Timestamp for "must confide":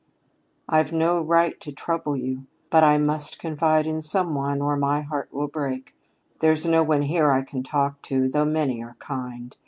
2.97-3.85